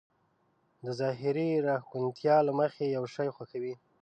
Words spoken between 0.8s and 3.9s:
د ظاهري راښکونتيا له مخې يو شی خوښوي.